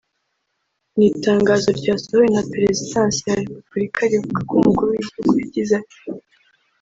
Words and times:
Mu 0.93 1.01
itangazo 1.11 1.67
ryasohowe 1.79 2.27
na 2.35 2.41
Perezidansi 2.53 3.19
ya 3.27 3.37
Repubulika 3.41 3.99
rivuga 4.11 4.39
ko 4.47 4.53
Umukuru 4.59 4.89
w’igihugu 4.93 5.31
yagize 5.43 5.71
ati 5.81 5.99